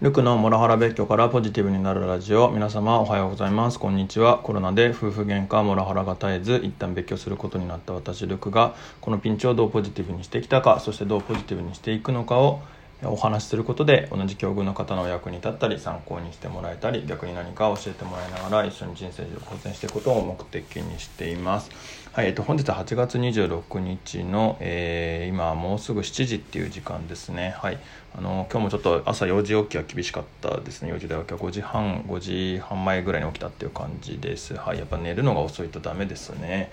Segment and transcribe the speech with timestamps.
[0.00, 2.50] ルクのモラハラ別居からポジティブになるラジオ。
[2.50, 3.78] 皆様おはようございます。
[3.78, 4.38] こんにちは。
[4.38, 12.60] コロナで夫婦喧嘩モラハラが絶えず一旦別居することになった私ルクがこのピンチをどうポジティブにしてきたかそしてどうポジティブにしていくのかを
[13.06, 21.70] お話しすることで同じ境遇の方のお役に立ったり参考にしてもらえたり逆に何か教えてもらいながら一緒に人生を好転していくことを目的にしています。
[22.12, 27.56] はい、えっと、本日は8月26日の、えー、今もうすぐ7時っていう時間ですね。
[27.58, 27.78] はい。
[28.16, 30.92] あの、今日もちょっと朝4時起きは厳しかったですね。
[30.92, 34.54] 4時で起きは5時半、5時半前ぐらいに起きたっていう感じです。
[34.54, 34.78] はい。
[34.78, 36.70] やっぱ寝るのが遅いとダメですね。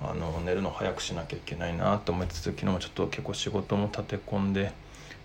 [0.00, 4.72] あの、寝るの早くしなきゃいけないなと思いつつ、昨日もちょっと結構仕事も立て込んで、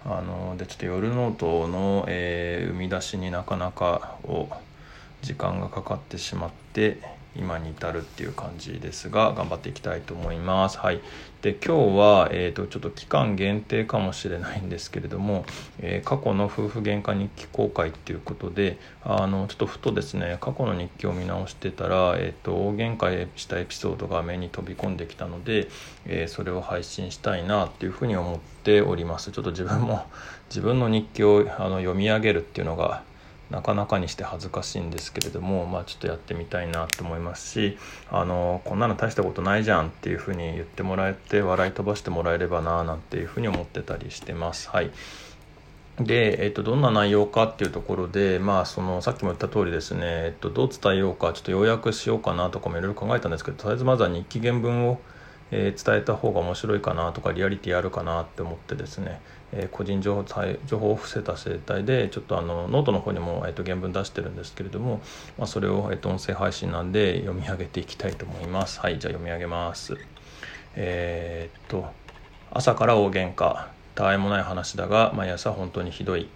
[0.06, 4.48] あのでちょっと夜ノートの、えー、生み出しになかなかを
[5.22, 7.02] 時間がかかってしまって
[7.36, 10.78] 今に至るっていう感じですが頑張っていきたいと思います。
[10.80, 11.00] はい、
[11.42, 15.46] で今日は、えーと、ちょっと期間限定かもしれないんですけれども、
[15.80, 25.70] えー、過去の夫婦喧嘩日記公開っていうことであのちょっとふとですね過去の日記を見直してたら、えーと、大喧嘩したエピソードが目に飛び込んできたので、
[26.06, 29.32] えー、それを配信したいなっていうふうに思っております。
[29.32, 30.06] ちょっと自分も
[30.50, 33.04] 自分の日記をあの読み上げるっていうのが
[33.50, 37.78] なかなかにして恥ずかしいんですけれども、まあ、ちょっとやってみたいなと思いますし
[38.12, 44.70] あのこんなの大したことないじゃんっていうふうに言ってもらえて笑い飛ばしてもらえればななんていうふうに思ってたりしてます。
[44.70, 44.92] はい
[46.00, 55.02] で、えっと、どんな内容かっていうところで、まあ、そのさっきも言った通りですね、えっと、どう伝えようかちょっと要約しようかなとかもいろいろ考えたんですけどとりあえずまずは日記原文を
[55.52, 60.26] えー、伝えた方が面白いかなとかリアリティあるかなって思ってですね、えー、個人情報
[60.66, 65.02] 情報を伏せた状態でちょっとあのノートの方にも、えーと、原文出してるんですけれども、
[65.38, 68.80] まあ、それを、えーと、音声配信なんで読み上げていきたいと思います。
[68.80, 69.98] はいじゃあ読み上げます。
[70.76, 71.88] えー、っと
[72.52, 73.68] 朝から大喧嘩。
[73.96, 76.30] たわいもない話だが毎朝本当にひどい。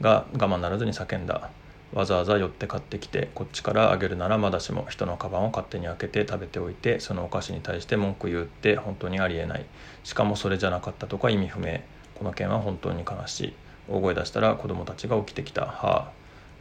[0.00, 1.50] が我慢ならずに叫んだ。
[1.94, 9.64] わざわざ寄って買ってきてこっちからあげるならまだしも人のカバンを勝手に開けて食べておいてそのお菓子に対して文句言うって本当にありえない。
[10.04, 11.80] しかもそれじゃなかったとか意味不明。
[12.14, 13.54] この件は本当に悲しい。
[13.88, 15.62] 大声出したら子供たちが起きてきた。
[15.62, 16.12] はあ、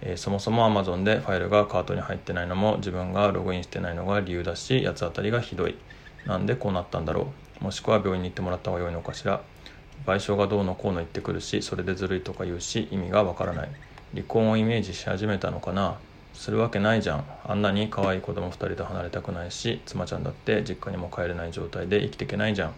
[0.02, 5.76] えー、そもそも Amazon でファイルがカートに入ってないのも自分がログインしてないのが理由だし八つ当たりがひどい。
[6.26, 7.64] なんでこうなったんだろう。
[7.66, 9.42] もしくは病院に行ってもらった方が良いのかしら。
[10.06, 13.70] 賠償がどうのこうの言ってくるしそれでずるいとか言うし意味がわからない。
[14.14, 15.98] 離婚をイメージし始めたのかな？
[16.34, 17.26] するわけないじゃん。
[17.46, 22.74] あんなに可愛い子供2人と離れたくないし妻ちゃんだって実家にも帰れない状態で生きていけないじゃん。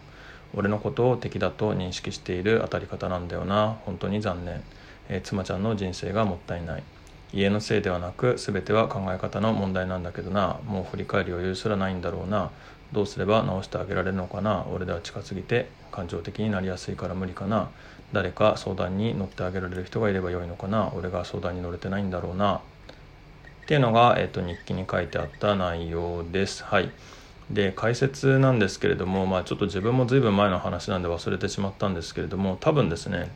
[0.54, 3.78] 俺のことを敵だと認識している当たり方なんだよな。
[3.84, 4.62] 本当に残念、
[5.08, 6.82] えー、妻ちゃんの人生がもったいない。
[7.32, 10.58] 家のせいではなく全ては考え方の問題なんだけどな。
[10.66, 12.50] もう振り返る余裕すらないんだろうな。
[12.92, 14.66] どうすれば直してあげられるのかな？
[14.72, 17.70] 俺では近すぎて感情的になりやすいから無理かな。
[18.12, 20.92] 誰か相談に乗ってあげられる人がいればよいのかな？
[20.94, 22.56] 俺が相談に乗れてないんだろうな。
[22.56, 22.60] っ
[23.66, 26.64] ていうのが、えーと、日記に書いてあった内容です。
[26.64, 26.90] はい、
[27.50, 33.30] で解説なんですけれども、まあ、ちょっと自分も随分前の話なんで忘れてしまったんですけれども多分ですね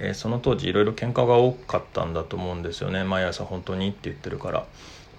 [0.00, 3.04] えー、その当時いろいろ喧嘩が多かったんだと思うんですよね。
[3.04, 4.64] 毎朝本当にって言ってるから。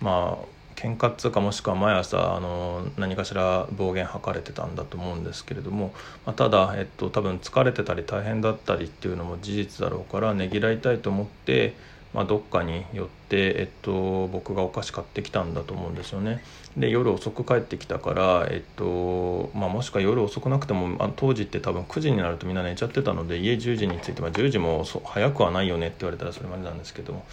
[0.01, 0.45] まあ
[0.79, 5.93] 喧嘩っつうかもしくは毎朝あの何かしら暴言吐かれてたんだと思うんですけれども、
[6.25, 11.75] まあ、ただ、えっと、多分疲れてたり大変だったりっていうのも事実だろうからねぎらいたいと思って、
[12.13, 16.41] まあ、どっかに寄って、えっと、僕がお菓子買ってきたんだと思うんですよね。
[16.77, 27.25] で夜遅く帰ってきたから、えっとまあ、もしくは夜遅くなくてもあ当時って多分9時になるとみんな寝ちゃってたので家10時に着いて、まあ、10時も早くはないよねって言われたらそれまでなんですけども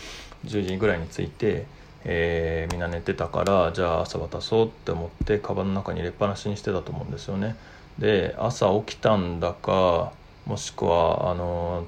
[0.47, 1.65] 10時ぐらいに着いて。
[2.09, 7.57] えー、みんな寝てたからじゃあ朝渡そうって思ってカバンの中に入れっぱなしにしてたと思うんですよね。
[7.99, 10.13] で朝起きたんだか
[10.47, 11.85] もしくはあの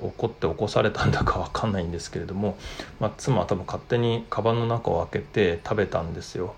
[0.00, 2.56] 怒って起こされたんだか 分かんないんですけれども、
[3.00, 6.54] まあ、妻は多分勝手にカバンの中を開けて食べたんですよ。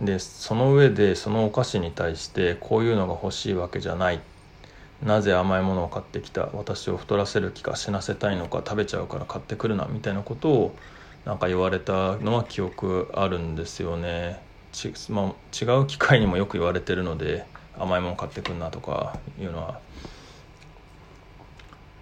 [0.00, 4.20] でその上でそのお菓子に対してこういうのが欲しいわけじゃない。
[5.04, 6.48] なぜ甘いものを買ってきた？
[6.54, 10.74] 私を太らせる気か死なせたいのか食べちゃうから買ってくるなみたいなことを
[11.24, 14.40] なんか言われたのは記憶あるんですよね。
[14.72, 17.46] ち、まあ、違う機会にもよく言われてるので
[17.78, 19.80] 甘いもの買ってくんなとかいうのは。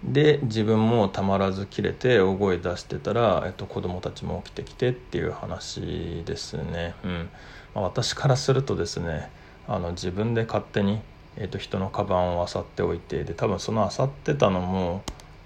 [0.03, 7.29] で自分もたまらず切れて大声出してたら、えっと、子供たちも起きてきてっていう話ですね、うん。
[7.73, 9.29] まあ、私からするとですね
[9.67, 11.01] あの自分で勝手に、
[11.35, 15.03] えっと、人のカバンを漁っておいてで多分その漁ってたのも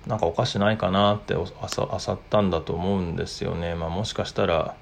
[0.08, 4.76] なんかおかしないかなってあさ漁ったんだと思うんですよね、まあ、もしかしたら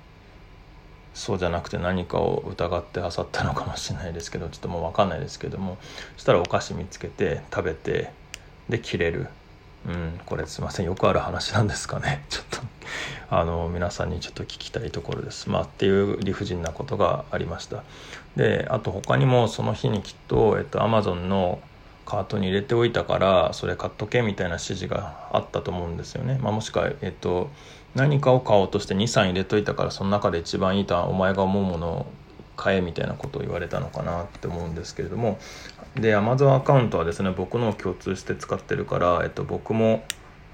[1.14, 5.78] そうじゃなくて何かを疑って漁ったのかもしれないですけどちょっともう分かんないですけども
[6.16, 8.12] そしたらお菓子見つけて食べて
[8.70, 9.28] で切れる
[9.88, 12.60] うん、これすいませんよくある話なんですかね ちょっと
[13.30, 15.50] あの皆さんにちょっと聞きたいところです。
[15.50, 17.84] まあ、っていう理不尽なことがありました。
[18.36, 21.60] であと他にもその日にきっと、えっと、Amazon の
[22.10, 26.40] カートに入れておいたからそれ買っとけみたいな指示があったと思うんですよね。
[26.42, 27.52] まあ、もしくは、えっと、
[27.94, 32.06] 何かを買おうとして23入れといたからその中で一番いいとはお前が思うものを
[32.56, 35.38] 買えみたいなことを言われたのかなって思うんですけれども
[35.96, 40.04] で Amazon アカウントはですね僕のを共通して使ってるから、えっと、僕も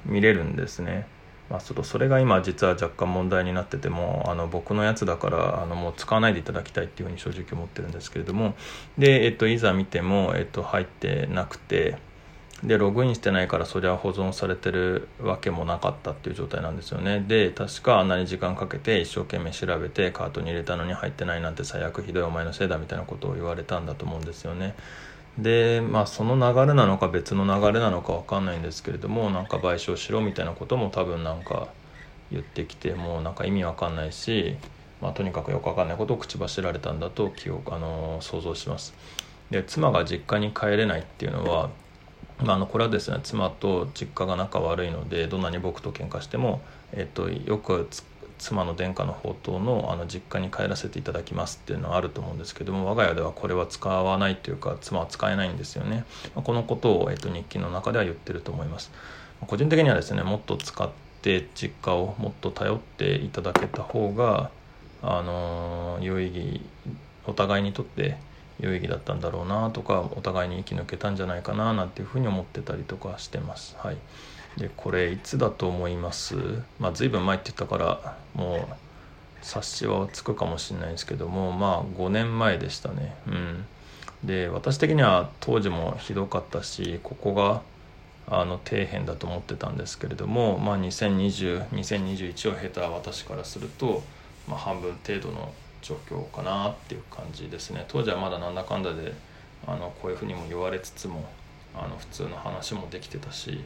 [0.06, 1.07] 見れるんですね。
[1.50, 8.56] まあ、ちょっとそれが今実は若干問題になっててもあの僕のやつだからあのもう使わないでいただきたいっていうふうに正直思ってるんですけれども。
[8.97, 11.97] で、えっと、いざ見ても、えっと、入ってなくて
[12.63, 17.24] でログインしてないからそりゃ保存されてるわけもなかったっていう状態なんですよね。
[17.27, 24.74] で確かあんなに時間かけて一生懸命調べてカートに入れたのに入ってないなんて最悪ひどいお前のせいだみたいなことを言われたんだと思うんですよね。
[25.38, 31.68] でまあその流れなのか別の流れなのか分かんないんですけれどもなんか賠償しろみたいなことも多分なんか
[32.32, 34.58] 言ってきてもうなんか意味わかんないし、
[35.02, 38.94] まあ、とにかくよくわかんないことを口走られたんだと記憶あの想像します。
[39.52, 41.70] で妻が実家に帰れないっていうのは
[42.44, 46.62] まあ、あのこれはですね妻と実家が仲悪いのでどんなに僕と喧嘩しても、
[46.92, 47.88] えっと、よく
[48.38, 56.06] 妻の殿下の宝刀のあの実家に帰らせていただきますっていうのはあると思うんですけども我が家ではこれは使わないというか妻は使えないんですよね。
[56.36, 58.92] まこのことを、えっと、日記の中では言ってると思います。
[59.48, 60.90] 個人的にはですねもっと使っ
[61.22, 64.50] て実家をもっと頼っていただけた方が
[65.02, 66.62] あの有意義
[67.28, 68.18] お互いにとって
[68.60, 73.75] 有意義だったんだろうなとかお互いに生き抜けたんじゃないかななんていうふうに思ってたりとかしてます。
[73.80, 73.98] はい、
[74.57, 76.36] でこれいつだと思います？
[76.80, 78.68] まあ随分前って言ったからもう
[79.42, 83.16] 察しはつくかもしれないですけどもまあ5年前でしたね。
[83.28, 83.66] うん、
[84.24, 87.62] で私的には当時もひどかったしここが
[88.28, 94.02] あの底辺だと思ってたんですけれども、まあ、20202021を経た私からすると、
[94.48, 95.54] まあ、半分程度の
[95.86, 97.86] 状況かなっていう感じですね。
[97.88, 99.14] 当時はまだなんだかんだで
[99.68, 101.30] あのこういうふうにも言われつつも
[101.76, 103.64] あの普通の話もできてたし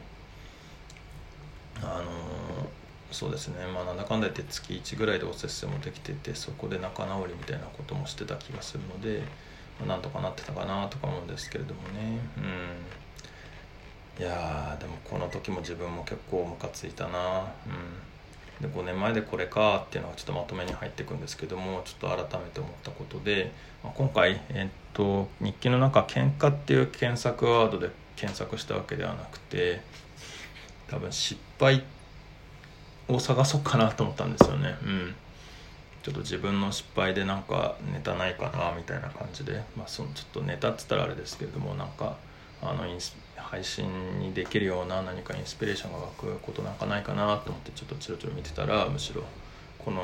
[1.82, 2.68] あの
[3.10, 3.66] そうですね。
[3.66, 9.22] まあなんだかんだ言って月1ぐらいでおせっせもできててそこで仲直りみたいなこともしてた気がするので、
[9.80, 12.18] まあ、なんとかなってたかなとか思うんですけれどもね。
[14.18, 14.24] うん。
[14.24, 17.40] いやでもこの時も自分も結構ムカついたな。
[17.40, 18.09] うん。
[18.60, 23.52] で5年前でこれかっていうのがちょっとまとめに入っていくんですけどもちょっと改めて思ったことで、
[23.82, 29.80] まあ、今回、えー、っと日記の中「喧嘩っていう検索ワードで検索したわけではなくて
[30.88, 31.82] 多分失敗
[33.08, 34.76] を探そうかなと思ったんですよね。
[34.82, 35.14] うん。
[36.02, 42.16] ちょっと自分の失敗でなんかネタないかなみたいな感じでまあそのちょっとネタっつったらあれですけれどもなんか
[42.62, 49.24] あのインス配信にできるような何かインスピレーションが湧くことなんかないかなと思ってちょっとチロチロ見てたらむしろ
[49.78, 50.02] この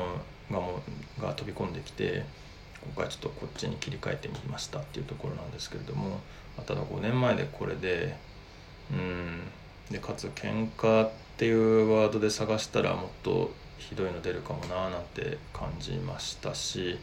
[0.51, 0.81] がも
[1.21, 2.25] が飛び込んできて
[2.95, 6.19] 今回ちょっとこっちに切り替えてみましたっていうところなんですけれども
[6.65, 8.15] ただ5年前でこれで
[8.91, 9.41] うん
[9.91, 16.97] でかつ喧嘩っていうワードで探したらもっとひどいの出るかもなーなんて感じましたし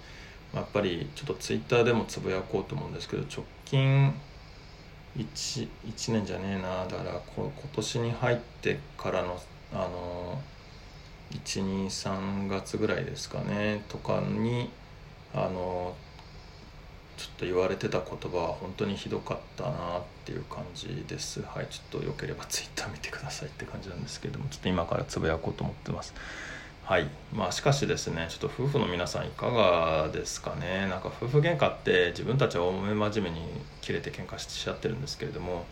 [0.54, 4.14] やっぱりちょっとツイッターでもつぶやこうと思うんですけど直近
[5.16, 6.86] 1, 1年じゃねえな。
[6.86, 9.40] だから今年に入ってからの
[9.72, 10.40] あの
[11.32, 13.82] 123月ぐらいですかね。
[13.88, 14.70] とかに
[15.32, 15.94] あの
[17.16, 21.42] ちょっと言われてた言葉は本当にひどかったなっていう感じです。
[21.42, 26.14] はいちょっとよければツイッター見てくださいって感じなんですけどもちょっと今からつぶやこうと思ってます。
[26.84, 27.08] はい。
[27.32, 30.86] まあしかしですねちょっと夫婦の皆さんいかがですかね。
[30.90, 33.46] なんか夫婦喧嘩って自分たちは大目真面目に
[33.80, 35.64] 切れて喧嘩しちゃってるんですけれども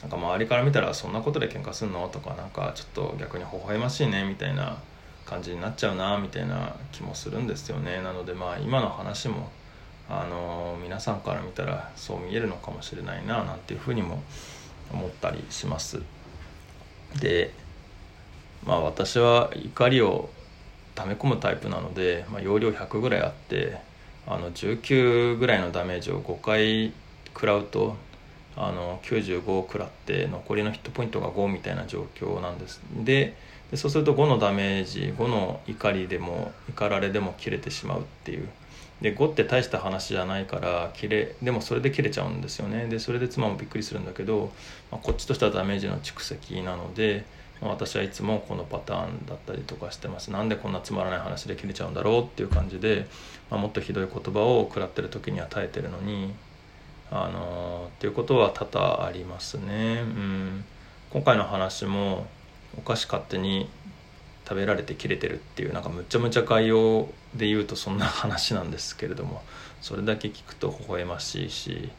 [0.00, 4.78] なんか周りから見たらそんなことで喧嘩すんのとかなんかちょっと逆に微笑ましいねみたいな
[5.26, 8.00] 感じになっちゃうなみたいな気もするんですよね。
[8.00, 9.50] なのでまあ今の話も
[10.08, 14.22] あの皆さんから見たらそう見えるのかもしれないななんていうふうにも
[14.92, 16.00] 思ったりします。
[17.20, 17.52] で
[18.64, 20.30] まあ私は怒りを
[21.00, 23.78] 溜め込むタイプなので、まあ、容量100ぐらいあって
[24.26, 26.92] あの19ぐらいのダメージを5回
[27.26, 27.96] 食らうと
[28.56, 32.80] あの95を食らって残りのヒットポイントが5みたいな状況なんです。
[32.94, 33.34] で
[33.74, 38.48] そうすると5のダメージ5の怒りでも怒られでも切れてしまうっていう。
[39.00, 42.86] で5って大した話じゃないから切れでもそれで切れちゃうんですよね。
[42.88, 44.52] でそれで妻もびっくりするんだけど、
[44.90, 47.24] まあ、こっちとしてはダメージの蓄積なので
[47.62, 50.30] 私はいつもこのパターンだったりとかしてます。
[50.30, 53.06] なんでこんなつまらない話で切れちゃうんだろうっていう感じで、
[53.50, 56.32] まあ、もっとひどい言葉を食らってる時には耐えてるのに
[57.10, 60.00] あのー、っていうことは多々ありますね。
[60.00, 60.64] うん。
[61.10, 62.26] 今回の話も
[62.78, 63.68] お菓子勝手に
[64.48, 69.42] 食べられて切れてるっていうなんかむちゃむちゃ概要で言うとそんな話なんですけれども
[69.80, 71.90] それだけ聞くと微笑ましいし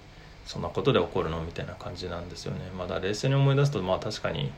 [0.46, 2.60] そんなことで起こるのみたいな感じなんですよね。
[2.77, 4.51] まだ冷静に思い出すとまあ確かに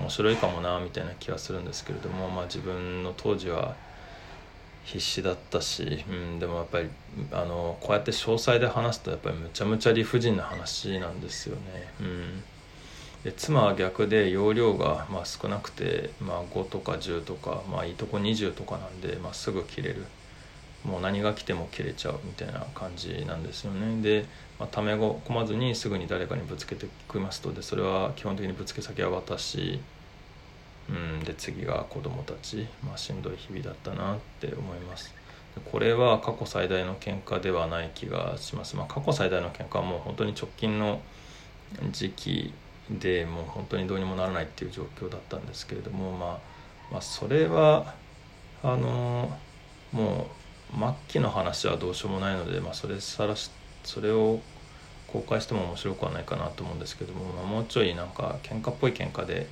[0.00, 3.74] 面白いかもなみたいな気はするんですけれどもまあ自分の当時は
[4.84, 6.88] 必死だったし、うん、でもやっぱり
[7.32, 11.62] あのこうやって詳細で話すとやっぱりむちゃむちゃ理不尽な話なんですよね。
[12.00, 12.44] うん
[13.24, 20.04] で妻は逆で容量がまあ少なくて、まあ、5とか10とか、まあ、いいとこ20とかなんで、まあ、すぐ切れる
[20.88, 24.02] もう何が来ても切れちゃうみたいな感じなんですよね。
[24.02, 24.24] で、
[24.58, 29.80] まあ、ため込まずにすぐに誰かにぶつけてきますとでそれは基本的にぶつけ先は私、
[30.88, 35.14] うん、で次が子供たち、まあ、しんどい日々だったなって思います。
[35.72, 41.00] これは過去最大の喧嘩ではない気がします、まあ、過去最大の喧嘩はもう本当に直近の
[41.90, 42.54] 時期
[42.90, 46.38] でもう本当にどうにもならないっていう状況だったんですけれども、まあ、
[46.92, 47.94] まあそれは
[48.62, 49.36] あの
[49.92, 50.37] もう
[50.76, 53.50] 末期の話はどうしようもないので、まあ、それさらし
[53.84, 54.40] それを
[55.06, 59.46] 公開しても面白くはないかなと思うんですけども、まあ、もうちょいなんか喧嘩っぽい喧嘩で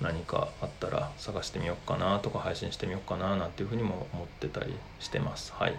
[0.00, 5.52] 何かあったら探してみようかなとか配信してみようかななんていうふうにも思ってたりしてます。
[5.54, 5.74] はい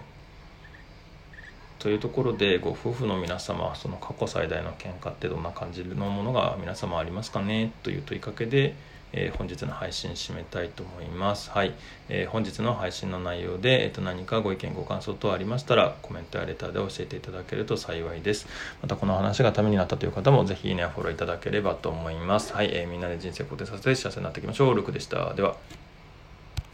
[1.78, 8.74] というところでご夫婦の皆様その過去最大の喧嘩ってどんな感じのものが皆様ありますかねという問いかけで、
[9.12, 11.50] えー、本日の配信締めたいと思います。
[11.50, 11.74] はい、
[12.08, 18.46] えー、本日の配信の内容で、えー、と何かご意見ご感想等ありましたらコメントやレターで教えていただけると幸いです。
[18.82, 22.52] またこの話がためになったという方もぜひいいねやフォローいただければと思います。
[22.54, 24.74] はい、えー、みんなで人生肯定させて幸せになっていきましょう。
[24.74, 25.34] ルクでした。
[25.34, 25.56] では。